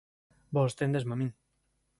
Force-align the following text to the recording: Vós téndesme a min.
Vós 0.55 0.77
téndesme 0.79 1.13
a 1.13 1.19
min. 1.21 1.29